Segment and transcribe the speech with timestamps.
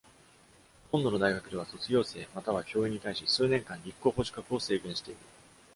[0.91, 5.19] ほとんどの大学では、卒業生または教員に対し、数年間、立候補資格を制限している。